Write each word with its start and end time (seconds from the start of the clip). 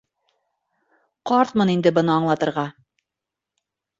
—Ҡартмын 1.31 1.71
инде 1.75 1.93
быны 1.97 2.13
аңлатырға. 2.15 2.63